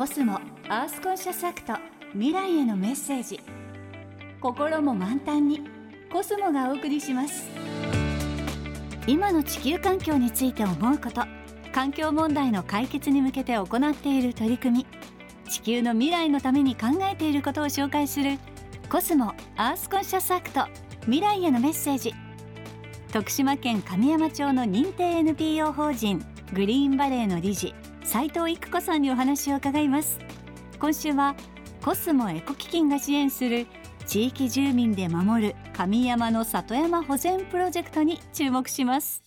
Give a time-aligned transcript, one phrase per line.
[0.00, 1.74] コスモアースコンシャスアクト
[2.14, 3.38] 未来へのメッセージ。
[4.40, 5.60] 心も満タンに
[6.10, 7.50] コスモがお送りします。
[9.06, 11.24] 今の地球環境について思うこと
[11.74, 14.86] 環境問題の解決に向けて行っている取り組み。
[15.50, 18.38] 地球の未来のために考えていることを紹介する
[18.88, 20.64] コスモアースコンシャスアクト
[21.02, 22.14] 未来へのメッセージ。
[23.12, 27.72] 徳島県神山町の認定 NPO 法人グリーンバレーの理事
[28.02, 30.18] 斉藤育子さんにお話を伺います。
[30.80, 31.36] 今週は
[31.80, 33.68] コスモエコ基金が支援する
[34.04, 39.22] 地域住民で守る神山の里山保全プロジェクトに注目します。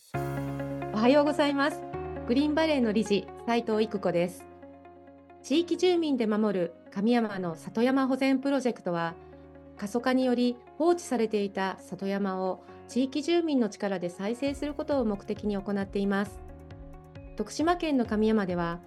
[0.94, 1.80] おはようございます。
[2.28, 4.46] グリーンバレーの理事斉藤育子です。
[5.44, 9.14] 地域住民で守る神山の里山保全プロジェクトは
[9.78, 16.43] 過疎化により放置されていた里山を地域住民の力で再生することを目的に行っています。
[17.36, 18.80] 徳島県の神山では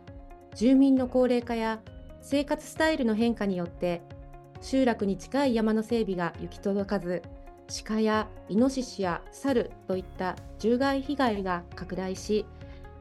[0.54, 1.80] 住民の高齢化や
[2.22, 4.02] 生活スタイルの変化によって
[4.60, 7.22] 集落に近い山の整備が行き届かず
[7.84, 12.46] 鹿やイノシシや猿といった獣害被害が拡大し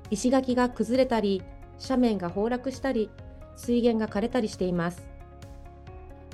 [0.09, 1.43] 石垣が崩れたり
[1.81, 3.09] 斜面が崩落したり
[3.55, 5.07] 水源が枯れたりしています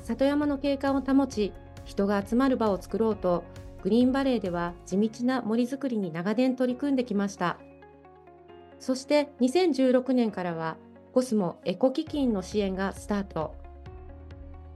[0.04, 1.54] 里山の景観を保ち
[1.84, 3.44] 人が集まる場を作ろうと
[3.84, 7.58] グリーンバレーでは地道な森づくりに長年取り組んできました。
[8.82, 10.76] そして2016年からは
[11.14, 13.54] コスモエコ基金の支援がスタート。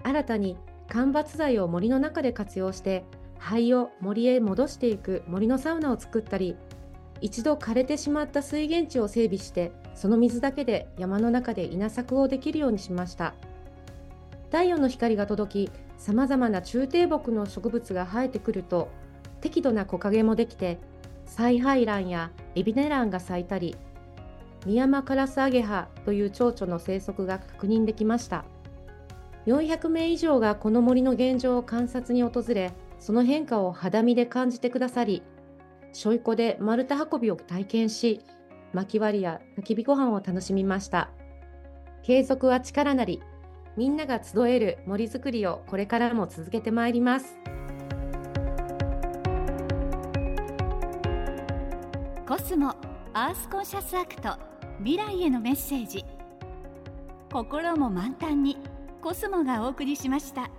[0.03, 3.03] 新たに間伐材を森の中で活用して
[3.39, 6.55] 灰を森へ戻していく森のサウナを作ったり、
[7.19, 13.33] 一度枯れてしまった水源地を整備してその水だけで山の中で稲作をできるようにしました。
[14.51, 18.87] 太陽の光が届き、様々な中低木の植物が生えてくると
[19.41, 20.77] 適度な木陰もできて、
[21.25, 23.75] 采配蘭やエビネランが咲いたり、
[24.65, 28.45] ミヤマカラスアゲハという蝶々の生息が確認できました。
[29.45, 35.21] 400名以上がこの森の現状を観察に訪れ、その変化を肌身で感じてくださり、
[35.93, 38.21] しょいこで丸太運びを体験し、
[38.73, 41.11] 薪割りや焚き火ご飯を楽しみました。
[42.01, 43.21] 継続は力なり、
[43.77, 47.37] みんなが集える森づくりをこれからも続けてまいります。
[52.27, 52.73] コスモ
[53.13, 56.03] アースコンシャスアクト未来へのメッセージ
[57.31, 58.57] 心も満タンに
[59.01, 60.49] コスモがお送りしました。